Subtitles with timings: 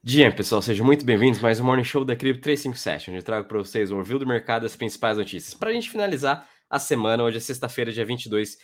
[0.00, 3.48] Dia, pessoal, sejam muito bem-vindos mais um Morning Show da Cripto 357, onde eu trago
[3.48, 5.54] para vocês um review do mercado das principais notícias.
[5.54, 8.58] Para a gente finalizar a semana, hoje é sexta-feira, dia 22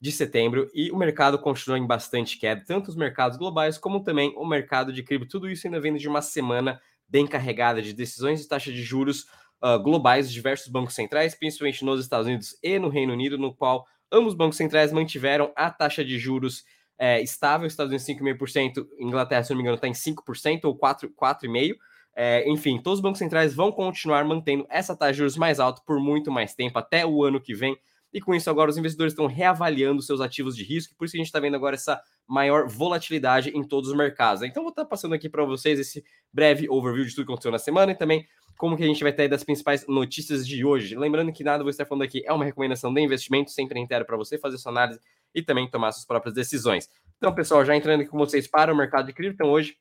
[0.00, 4.34] de setembro, e o mercado continua em bastante queda, tanto os mercados globais como também
[4.36, 5.28] o mercado de cripto.
[5.28, 9.26] Tudo isso ainda vindo de uma semana bem carregada de decisões de taxa de juros
[9.62, 13.54] uh, globais de diversos bancos centrais, principalmente nos Estados Unidos e no Reino Unido, no
[13.54, 16.64] qual ambos os bancos centrais mantiveram a taxa de juros
[17.02, 21.74] é, estável, Estados Unidos 5,5%, Inglaterra, se não me engano, está em 5% ou 4,5%.
[22.14, 25.80] É, enfim, todos os bancos centrais vão continuar mantendo essa taxa de juros mais alta
[25.86, 27.74] por muito mais tempo, até o ano que vem.
[28.12, 31.18] E com isso, agora os investidores estão reavaliando seus ativos de risco, por isso que
[31.18, 34.42] a gente está vendo agora essa maior volatilidade em todos os mercados.
[34.42, 37.52] Então, vou estar tá passando aqui para vocês esse breve overview de tudo que aconteceu
[37.52, 38.26] na semana e também
[38.58, 40.94] como que a gente vai ter das principais notícias de hoje.
[40.96, 44.18] Lembrando que nada vou estar falando aqui é uma recomendação de investimento, sempre inteiro para
[44.18, 45.00] você fazer sua análise
[45.34, 46.88] e também tomar suas próprias decisões.
[47.18, 49.76] Então, pessoal, já entrando aqui com vocês para o mercado de cripto, então hoje,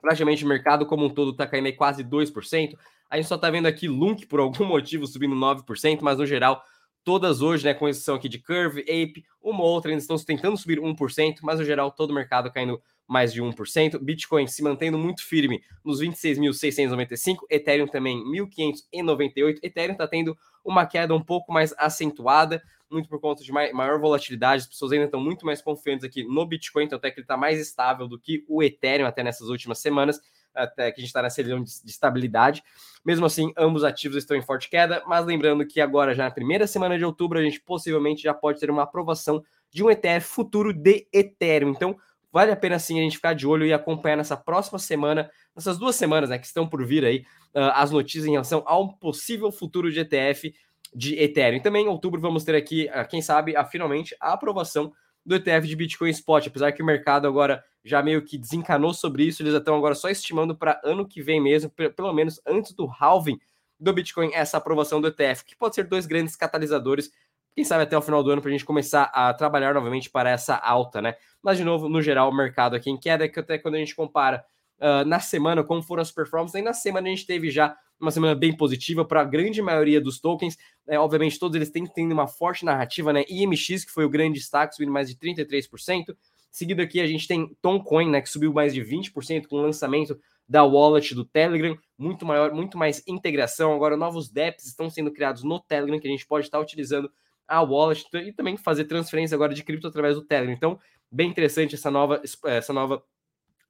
[0.00, 2.76] praticamente o mercado como um todo está caindo aí quase 2%.
[3.10, 6.64] A gente só está vendo aqui Lunk, por algum motivo, subindo 9%, mas no geral,
[7.04, 10.56] todas hoje, né, com exceção aqui de Curve, Ape, uma ou outra ainda estão tentando
[10.56, 13.98] subir 1%, mas no geral, todo o mercado caindo mais de 1%.
[13.98, 19.58] Bitcoin se mantendo muito firme nos 26.695, Ethereum também 1.598.
[19.62, 22.62] Ethereum está tendo uma queda um pouco mais acentuada,
[22.92, 24.62] muito por conta de maior volatilidade.
[24.62, 27.36] As pessoas ainda estão muito mais confiantes aqui no Bitcoin, então até que ele está
[27.36, 30.20] mais estável do que o Ethereum até nessas últimas semanas,
[30.54, 32.62] até que a gente está nessa região de, de estabilidade.
[33.04, 36.66] Mesmo assim, ambos ativos estão em forte queda, mas lembrando que agora, já na primeira
[36.66, 40.72] semana de outubro, a gente possivelmente já pode ter uma aprovação de um ETF futuro
[40.72, 41.70] de Ethereum.
[41.70, 41.96] Então,
[42.30, 45.78] vale a pena sim a gente ficar de olho e acompanhar nessa próxima semana, nessas
[45.78, 49.50] duas semanas né, que estão por vir aí, uh, as notícias em relação ao possível
[49.50, 50.54] futuro de ETF
[50.94, 51.60] de Ethereum.
[51.60, 54.92] Também em outubro vamos ter aqui, uh, quem sabe, a, finalmente a aprovação
[55.24, 59.24] do ETF de Bitcoin Spot, apesar que o mercado agora já meio que desencanou sobre
[59.24, 62.86] isso, eles estão agora só estimando para ano que vem mesmo, pelo menos antes do
[62.86, 63.38] halving
[63.78, 67.10] do Bitcoin, essa aprovação do ETF, que pode ser dois grandes catalisadores,
[67.54, 70.30] quem sabe até o final do ano, para a gente começar a trabalhar novamente para
[70.30, 71.16] essa alta, né?
[71.42, 73.94] Mas, de novo, no geral, o mercado aqui em queda, que até quando a gente
[73.94, 74.44] compara
[74.78, 78.10] uh, na semana como foram as performances, aí na semana a gente teve já uma
[78.10, 80.58] semana bem positiva para a grande maioria dos tokens.
[80.88, 83.24] É, obviamente, todos eles têm tendo uma forte narrativa, né?
[83.28, 86.16] IMX, que foi o grande destaque, subindo mais de 33%.
[86.50, 88.20] Seguido aqui, a gente tem Toncoin, né?
[88.20, 90.18] Que subiu mais de 20% com o lançamento
[90.48, 93.72] da wallet do Telegram, muito maior, muito mais integração.
[93.72, 97.10] Agora, novos dApps estão sendo criados no Telegram que a gente pode estar utilizando
[97.46, 100.52] a wallet e também fazer transferência agora de cripto através do Telegram.
[100.52, 100.78] Então,
[101.10, 103.02] bem interessante essa nova, essa nova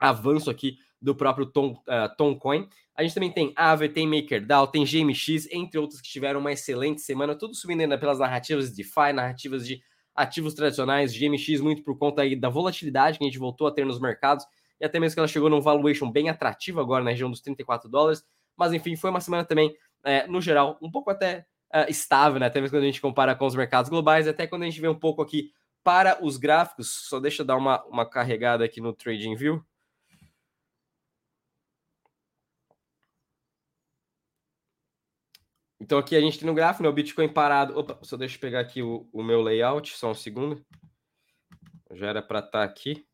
[0.01, 2.69] avanço aqui do próprio Tom, uh, Toncoin.
[2.97, 7.01] A gente também tem Aave, tem MakerDAO, tem GMX, entre outros que tiveram uma excelente
[7.01, 9.83] semana, tudo subindo ainda pelas narrativas de DeFi, narrativas de
[10.15, 13.85] ativos tradicionais, GMX muito por conta aí da volatilidade que a gente voltou a ter
[13.85, 14.45] nos mercados,
[14.81, 17.91] e até mesmo que ela chegou num valuation bem atrativo agora na região dos 34
[17.91, 18.23] dólares,
[18.57, 19.75] mas enfim, foi uma semana também,
[20.05, 22.47] é, no geral, um pouco até uh, estável, né?
[22.47, 24.89] até mesmo quando a gente compara com os mercados globais, até quando a gente vê
[24.89, 25.51] um pouco aqui
[25.83, 29.65] para os gráficos, só deixa eu dar uma, uma carregada aqui no Trading View,
[35.83, 37.77] Então aqui a gente tem no gráfico, né, o Bitcoin parado.
[37.77, 40.65] Opa, só deixa eu pegar aqui o, o meu layout, só um segundo.
[41.91, 43.05] Já era para estar tá aqui.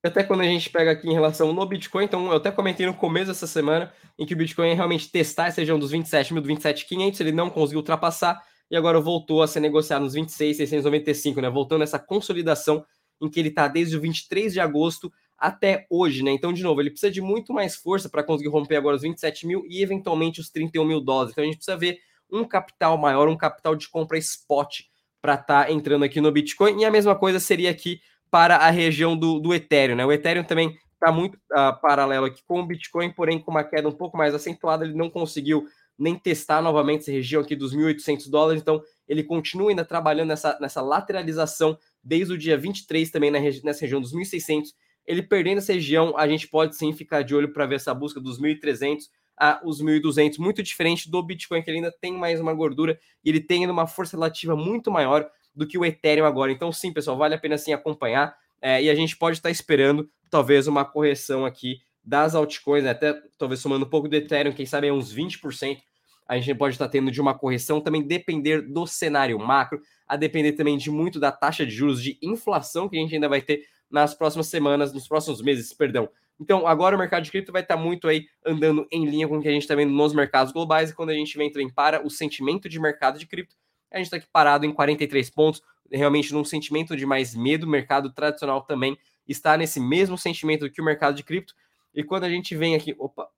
[0.00, 2.94] Até quando a gente pega aqui em relação no Bitcoin, então eu até comentei no
[2.94, 7.20] começo dessa semana em que o Bitcoin realmente testar essa região dos 27 mil, 27.500,
[7.20, 11.50] ele não conseguiu ultrapassar e agora voltou a ser negociado nos 26.695, né?
[11.50, 12.86] Voltando essa consolidação
[13.20, 16.32] em que ele está desde o 23 de agosto até hoje, né?
[16.32, 19.46] Então, de novo, ele precisa de muito mais força para conseguir romper agora os 27
[19.46, 21.32] mil e eventualmente os 31 mil dólares.
[21.32, 22.00] Então, a gente precisa ver
[22.30, 24.80] um capital maior, um capital de compra spot
[25.22, 26.80] para estar tá entrando aqui no Bitcoin.
[26.80, 28.00] E a mesma coisa seria aqui
[28.30, 30.04] para a região do, do Ethereum, né?
[30.04, 33.88] O Ethereum também está muito uh, paralelo aqui com o Bitcoin, porém com uma queda
[33.88, 35.66] um pouco mais acentuada, ele não conseguiu
[35.98, 40.58] nem testar novamente essa região aqui dos 1.800 dólares, então ele continua ainda trabalhando nessa,
[40.60, 44.68] nessa lateralização desde o dia 23 também na, nessa região dos 1.600
[45.08, 48.20] ele perdendo essa região, a gente pode sim ficar de olho para ver essa busca
[48.20, 49.04] dos 1.300
[49.40, 53.30] a os 1.200, muito diferente do Bitcoin, que ele ainda tem mais uma gordura e
[53.30, 56.52] ele tem uma força relativa muito maior do que o Ethereum agora.
[56.52, 60.10] Então, sim, pessoal, vale a pena sim acompanhar é, e a gente pode estar esperando
[60.28, 62.90] talvez uma correção aqui das altcoins, né?
[62.90, 65.78] até talvez somando um pouco do Ethereum, quem sabe uns 20%.
[66.26, 70.52] A gente pode estar tendo de uma correção, também depender do cenário macro, a depender
[70.52, 73.62] também de muito da taxa de juros, de inflação que a gente ainda vai ter
[73.90, 76.08] nas próximas semanas, nos próximos meses, perdão.
[76.40, 79.42] Então, agora o mercado de cripto vai estar muito aí andando em linha com o
[79.42, 80.90] que a gente está vendo nos mercados globais.
[80.90, 83.56] E quando a gente vem também para o sentimento de mercado de cripto,
[83.90, 85.62] a gente está aqui parado em 43 pontos.
[85.90, 88.96] realmente num sentimento de mais medo, o mercado tradicional também
[89.26, 91.54] está nesse mesmo sentimento que o mercado de cripto.
[91.94, 93.28] E quando a gente vem aqui, opa,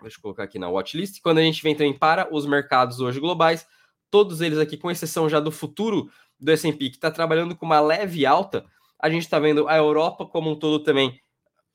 [0.00, 3.20] deixa eu colocar aqui na watchlist, quando a gente vem também para os mercados hoje
[3.20, 3.66] globais,
[4.10, 7.80] todos eles aqui, com exceção já do futuro do S&P, que está trabalhando com uma
[7.80, 8.64] leve alta,
[9.02, 11.20] a gente está vendo a Europa como um todo também.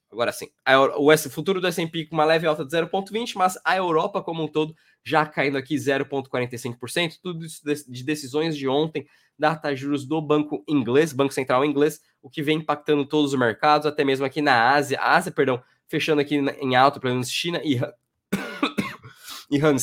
[0.10, 3.76] Agora sim, a, o futuro do S&P com uma leve alta de 0,20, mas a
[3.76, 9.06] Europa como um todo já caindo aqui 0,45%, tudo isso de decisões de ontem
[9.38, 13.34] da taxa de juros do Banco Inglês, Banco Central Inglês, o que vem impactando todos
[13.34, 17.30] os mercados, até mesmo aqui na Ásia, Ásia, perdão, fechando aqui em alto, pelo menos
[17.30, 17.78] China e,
[19.52, 19.78] e Hang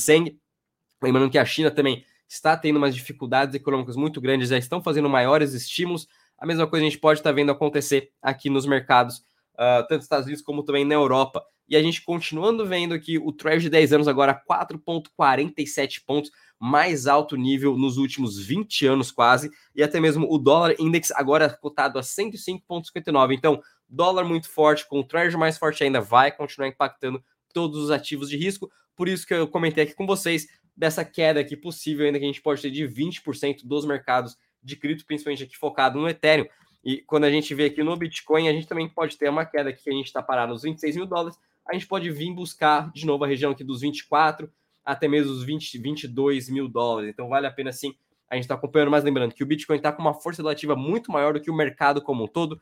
[1.03, 5.09] Lembrando que a China também está tendo umas dificuldades econômicas muito grandes, já estão fazendo
[5.09, 6.09] maiores estímulos.
[6.39, 10.05] A mesma coisa a gente pode estar vendo acontecer aqui nos mercados uh, tanto nos
[10.05, 11.45] Estados Unidos como também na Europa.
[11.69, 17.07] E a gente continuando vendo aqui o Treasury de 10 anos agora 4,47 pontos, mais
[17.07, 21.99] alto nível nos últimos 20 anos quase, e até mesmo o dólar index agora cotado
[21.99, 23.35] a 105,59.
[23.35, 27.23] Então, dólar muito forte, com o Treasury mais forte ainda, vai continuar impactando
[27.53, 28.71] todos os ativos de risco.
[28.95, 30.47] Por isso que eu comentei aqui com vocês
[30.77, 34.77] dessa queda aqui possível ainda que a gente pode ter de 20% dos mercados de
[34.77, 36.47] cripto, principalmente aqui focado no Ethereum.
[36.85, 39.71] E quando a gente vê aqui no Bitcoin, a gente também pode ter uma queda
[39.71, 41.39] aqui que a gente está parado nos 26 mil dólares.
[41.69, 44.51] A gente pode vir buscar de novo a região aqui dos 24
[44.85, 47.11] até mesmo os 20, 22 mil dólares.
[47.11, 47.95] Então vale a pena sim
[48.29, 51.13] a gente está acompanhando, mas lembrando que o Bitcoin está com uma força relativa muito
[51.13, 52.61] maior do que o mercado como um todo.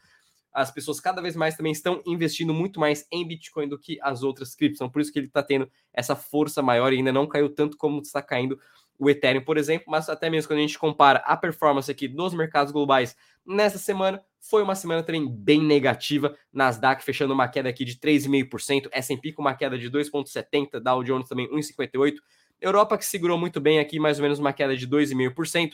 [0.52, 4.22] As pessoas cada vez mais também estão investindo muito mais em Bitcoin do que as
[4.22, 4.78] outras criptos.
[4.78, 7.76] Então, por isso que ele está tendo essa força maior e ainda não caiu tanto
[7.76, 8.58] como está caindo
[8.98, 12.34] o Ethereum, por exemplo, mas até mesmo quando a gente compara a performance aqui dos
[12.34, 16.36] mercados globais nessa semana, foi uma semana também bem negativa.
[16.52, 21.28] Nasdaq fechando uma queda aqui de 3,5%, S&P com uma queda de 2,70%, Dow Jones
[21.28, 22.16] também 1,58%,
[22.60, 25.72] Europa que segurou muito bem aqui, mais ou menos uma queda de 2,5%,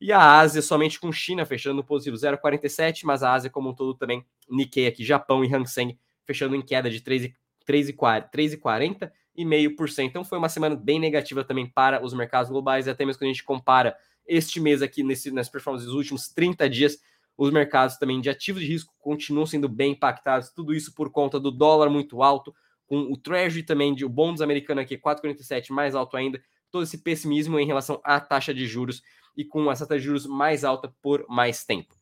[0.00, 3.74] e a Ásia somente com China fechando no positivo 0,47%, mas a Ásia como um
[3.74, 9.76] todo também, Nikkei aqui, Japão e Hang Seng fechando em queda de 3,40% e meio
[9.76, 10.10] por cento.
[10.10, 13.32] Então foi uma semana bem negativa também para os mercados globais, até mesmo quando a
[13.32, 13.96] gente compara
[14.26, 16.98] este mês aqui nesse, nas performances dos últimos 30 dias,
[17.36, 21.38] os mercados também de ativos de risco continuam sendo bem impactados, tudo isso por conta
[21.38, 22.54] do dólar muito alto,
[22.86, 26.98] com o Treasury também de o bonds americano aqui 4,47 mais alto ainda, todo esse
[26.98, 29.02] pessimismo em relação à taxa de juros
[29.36, 31.94] e com essa taxa de juros mais alta por mais tempo.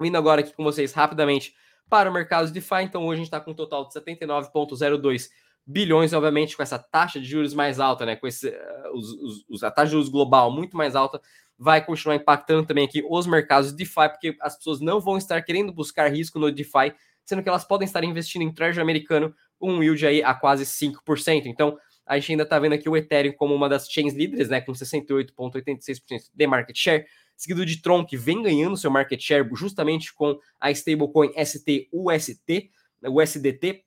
[0.00, 1.54] Vindo agora aqui com vocês rapidamente
[1.88, 5.28] para o mercado de DeFi, então hoje a gente está com um total de 79,02
[5.66, 8.16] bilhões, obviamente, com essa taxa de juros mais alta, né?
[8.16, 11.20] Com esse, uh, os, os, a taxa de juros global muito mais alta,
[11.58, 15.40] vai continuar impactando também aqui os mercados de DeFi, porque as pessoas não vão estar
[15.42, 16.92] querendo buscar risco no DeFi,
[17.24, 21.46] sendo que elas podem estar investindo em Treasury americano, um yield aí a quase 5%.
[21.46, 24.60] Então, a gente ainda está vendo aqui o Ethereum como uma das chains líderes, né?
[24.60, 27.06] Com 68,86% de market share,
[27.36, 32.70] seguido de Tron, que vem ganhando seu market share justamente com a stablecoin ST-UST,
[33.04, 33.84] o SDT,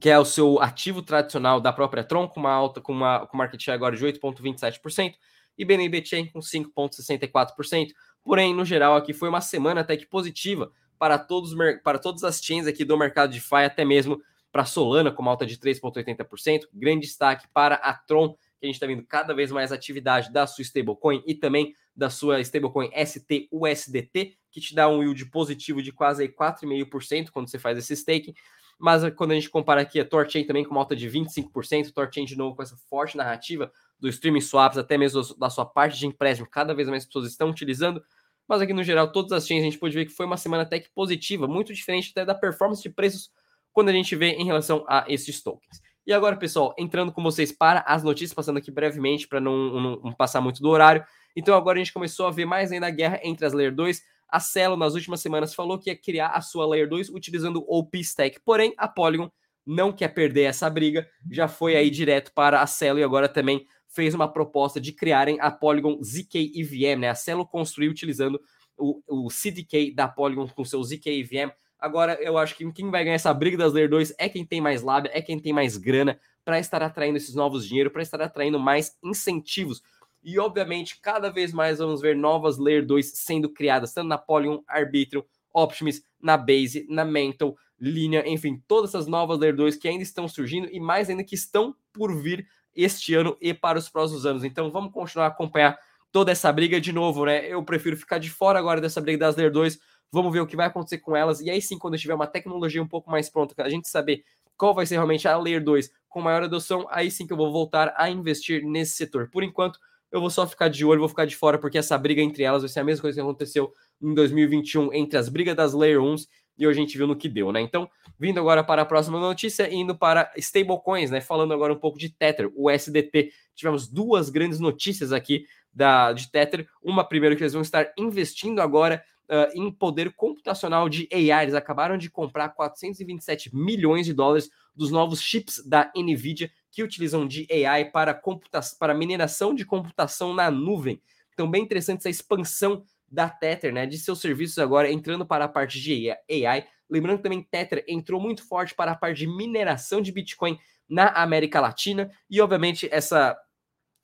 [0.00, 3.36] que é o seu ativo tradicional da própria Tron, com uma alta, com uma com
[3.36, 5.14] market share agora de 8,27%,
[5.58, 6.02] e BNB
[6.32, 7.88] com 5,64%.
[8.22, 12.42] Porém, no geral, aqui foi uma semana até que positiva para, todos, para todas as
[12.42, 14.20] chains aqui do mercado de DeFi, até mesmo
[14.50, 16.62] para Solana, com uma alta de 3,80%.
[16.72, 20.46] Grande destaque para a Tron, que a gente está vendo cada vez mais atividade da
[20.46, 25.92] sua stablecoin e também da sua stablecoin STUSDT, que te dá um yield positivo de
[25.92, 28.34] quase 4,5% quando você faz esse staking.
[28.78, 32.24] Mas quando a gente compara aqui a Torchain também com uma alta de 25%, Torchain
[32.24, 36.06] de novo com essa forte narrativa do streaming swaps, até mesmo da sua parte de
[36.06, 38.02] empréstimo, cada vez mais pessoas estão utilizando.
[38.46, 40.62] Mas aqui no geral, todas as chains a gente pode ver que foi uma semana
[40.62, 43.30] até que positiva, muito diferente até da performance de preços
[43.72, 45.80] quando a gente vê em relação a esses tokens.
[46.06, 50.00] E agora, pessoal, entrando com vocês para as notícias, passando aqui brevemente para não, não,
[50.04, 51.04] não, passar muito do horário.
[51.34, 54.00] Então agora a gente começou a ver mais ainda a guerra entre as Layer 2
[54.28, 57.78] a Celo, nas últimas semanas, falou que ia criar a sua Layer 2 utilizando o
[57.78, 58.40] OP Stack.
[58.44, 59.30] Porém, a Polygon
[59.66, 63.66] não quer perder essa briga, já foi aí direto para a Celo e agora também
[63.88, 67.08] fez uma proposta de criarem a Polygon ZK EVM, né?
[67.08, 68.40] A Celo construiu utilizando
[68.76, 71.50] o, o CDK da Polygon com seu ZK EVM.
[71.78, 74.60] Agora, eu acho que quem vai ganhar essa briga das Layer 2 é quem tem
[74.60, 78.20] mais lábia, é quem tem mais grana para estar atraindo esses novos dinheiro, para estar
[78.22, 79.82] atraindo mais incentivos
[80.26, 84.60] e, obviamente, cada vez mais vamos ver novas Layer 2 sendo criadas, tanto na Polygon,
[84.66, 85.22] Arbitrum,
[85.54, 90.26] Optimus, na Base, na Mental, Linha, enfim, todas essas novas Layer 2 que ainda estão
[90.26, 94.42] surgindo e mais ainda que estão por vir este ano e para os próximos anos.
[94.42, 95.78] Então, vamos continuar a acompanhar
[96.10, 97.46] toda essa briga de novo, né?
[97.46, 99.78] Eu prefiro ficar de fora agora dessa briga das Layer 2.
[100.10, 101.40] Vamos ver o que vai acontecer com elas.
[101.40, 104.24] E aí sim, quando tiver uma tecnologia um pouco mais pronta, a gente saber
[104.56, 107.52] qual vai ser realmente a Layer 2 com maior adoção, aí sim que eu vou
[107.52, 109.30] voltar a investir nesse setor.
[109.30, 109.78] Por enquanto,
[110.16, 112.62] eu vou só ficar de olho, vou ficar de fora, porque essa briga entre elas
[112.62, 116.26] vai ser a mesma coisa que aconteceu em 2021 entre as brigas das Layer 1s
[116.58, 117.60] e hoje a gente viu no que deu, né?
[117.60, 121.20] Então, vindo agora para a próxima notícia, indo para stablecoins, né?
[121.20, 123.30] Falando agora um pouco de Tether, o SDT.
[123.54, 126.66] Tivemos duas grandes notícias aqui da, de Tether.
[126.82, 131.44] Uma, primeiro, que eles vão estar investindo agora uh, em poder computacional de AI.
[131.44, 137.26] Eles acabaram de comprar 427 milhões de dólares dos novos chips da NVIDIA que utilizam
[137.26, 141.00] de AI para, computação, para mineração de computação na nuvem.
[141.32, 145.48] Então, bem interessante essa expansão da Tether, né, de seus serviços agora entrando para a
[145.48, 146.66] parte de AI.
[146.88, 151.08] Lembrando que também Tether entrou muito forte para a parte de mineração de Bitcoin na
[151.08, 153.36] América Latina e obviamente essa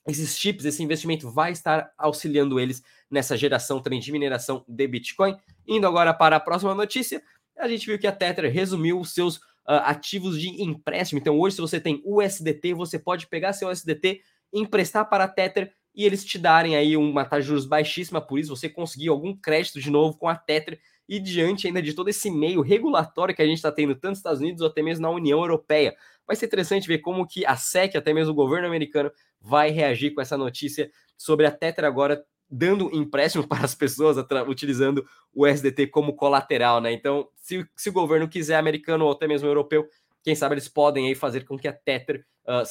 [0.06, 5.36] esses chips, esse investimento vai estar auxiliando eles nessa geração também de mineração de Bitcoin.
[5.68, 7.22] Indo agora para a próxima notícia,
[7.58, 11.20] a gente viu que a Tether resumiu os seus uh, ativos de empréstimo.
[11.20, 15.72] Então, hoje, se você tem USDT, você pode pegar seu USDT, emprestar para a Tether
[15.94, 19.36] e eles te darem aí uma taxa de juros baixíssima, por isso você conseguir algum
[19.36, 23.42] crédito de novo com a Tether e diante ainda de todo esse meio regulatório que
[23.42, 25.94] a gente está tendo tanto nos Estados Unidos ou até mesmo na União Europeia.
[26.26, 30.14] Vai ser interessante ver como que a SEC, até mesmo o governo americano, vai reagir
[30.14, 34.16] com essa notícia sobre a Tether agora dando empréstimo para as pessoas
[34.46, 35.04] utilizando
[35.34, 36.92] o SDT como colateral, né?
[36.92, 39.88] Então, se, se, o governo quiser americano ou até mesmo europeu,
[40.22, 42.62] quem sabe eles podem aí fazer com que a Tether uh,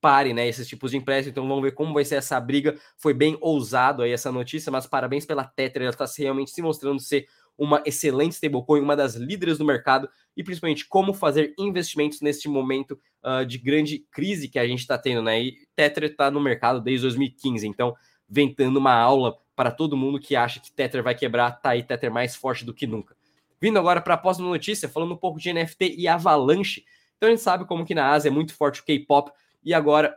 [0.00, 1.30] pare, né, esses tipos de empréstimo.
[1.30, 2.76] Então vamos ver como vai ser essa briga.
[2.98, 7.00] Foi bem ousado aí essa notícia, mas parabéns pela Tether, ela está realmente se mostrando
[7.00, 12.48] ser uma excelente stablecoin, uma das líderes do mercado e principalmente como fazer investimentos neste
[12.48, 15.42] momento uh, de grande crise que a gente está tendo, né?
[15.42, 17.94] E Tether está no mercado desde 2015, então
[18.30, 22.10] ventando uma aula para todo mundo que acha que Tether vai quebrar, tá aí Tether
[22.10, 23.16] mais forte do que nunca.
[23.60, 26.84] Vindo agora para a próxima notícia, falando um pouco de NFT e Avalanche.
[27.16, 29.30] Então a gente sabe como que na Ásia é muito forte o K-pop
[29.62, 30.16] e agora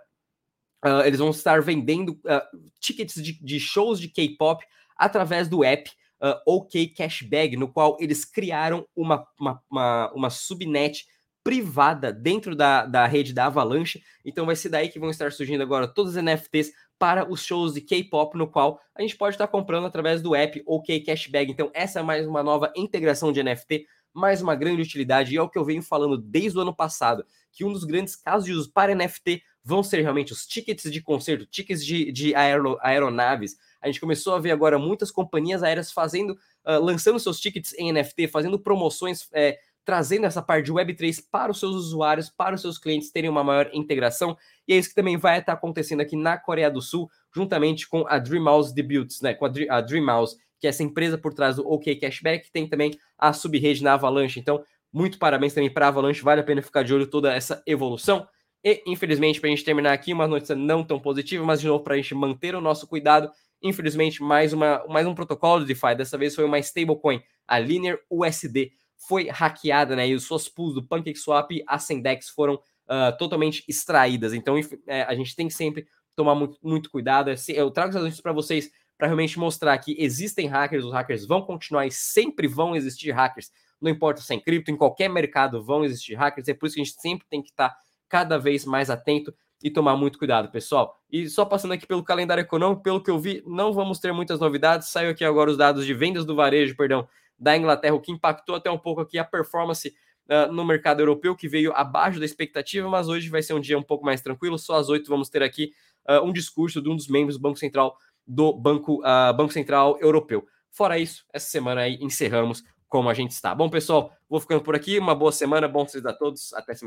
[0.85, 4.63] uh, eles vão estar vendendo uh, tickets de, de shows de K-pop
[4.95, 5.91] através do app
[6.21, 11.05] uh, OK Cashbag, no qual eles criaram uma, uma, uma, uma subnet
[11.43, 14.01] privada dentro da, da rede da Avalanche.
[14.23, 16.71] Então vai ser daí que vão estar surgindo agora todos os NFTs
[17.03, 20.63] para os shows de K-pop, no qual a gente pode estar comprando através do app
[20.65, 21.51] OK Cashbag.
[21.51, 25.41] Então essa é mais uma nova integração de NFT, mais uma grande utilidade, e é
[25.41, 28.53] o que eu venho falando desde o ano passado, que um dos grandes casos de
[28.53, 33.57] uso para NFT vão ser realmente os tickets de concerto, tickets de, de aero, aeronaves,
[33.81, 36.31] a gente começou a ver agora muitas companhias aéreas fazendo,
[36.65, 41.51] uh, lançando seus tickets em NFT, fazendo promoções, é, trazendo essa parte de Web3 para
[41.51, 44.37] os seus usuários, para os seus clientes terem uma maior integração.
[44.67, 48.05] E é isso que também vai estar acontecendo aqui na Coreia do Sul, juntamente com
[48.07, 49.33] a Dreamhouse Debuts, né?
[49.33, 53.33] Com a, Dreamhouse, que é essa empresa por trás do OK Cashback, tem também a
[53.33, 54.39] subrede na Avalanche.
[54.39, 57.61] Então, muito parabéns também para a Avalanche, vale a pena ficar de olho toda essa
[57.65, 58.27] evolução.
[58.63, 61.83] E, infelizmente, para a gente terminar aqui, uma notícia não tão positiva, mas de novo,
[61.83, 63.29] para a gente manter o nosso cuidado,
[63.63, 67.97] Infelizmente, mais, uma, mais um protocolo de DeFi, dessa vez foi uma stablecoin, a Linear
[68.09, 68.73] USD,
[69.07, 70.07] foi hackeada, né?
[70.07, 74.33] E os suas pools do PancakeSwap a Sendex foram uh, totalmente extraídas.
[74.33, 74.55] Então,
[74.87, 77.29] é, a gente tem que sempre tomar muito, muito cuidado.
[77.29, 81.25] É eu trago essas notícias para vocês para realmente mostrar que existem hackers, os hackers
[81.25, 83.51] vão continuar e sempre vão existir hackers.
[83.81, 86.47] Não importa se é em cripto, em qualquer mercado vão existir hackers.
[86.47, 87.75] É por isso que a gente sempre tem que estar
[88.07, 90.97] cada vez mais atento e tomar muito cuidado, pessoal.
[91.09, 94.39] E só passando aqui pelo calendário econômico, pelo que eu vi, não vamos ter muitas
[94.39, 94.89] novidades.
[94.89, 98.55] Saiu aqui agora os dados de vendas do varejo, perdão, da Inglaterra, o que impactou
[98.55, 99.93] até um pouco aqui a performance
[100.29, 103.77] uh, no mercado europeu, que veio abaixo da expectativa, mas hoje vai ser um dia
[103.77, 104.57] um pouco mais tranquilo.
[104.57, 105.71] Só às oito vamos ter aqui
[106.09, 109.97] uh, um discurso de um dos membros do Banco Central do Banco, uh, Banco Central
[109.99, 110.45] Europeu.
[110.71, 113.55] Fora isso, essa semana aí encerramos como a gente está.
[113.55, 114.99] Bom, pessoal, vou ficando por aqui.
[114.99, 116.53] Uma boa semana, bom vocês a todos.
[116.53, 116.81] Até semana.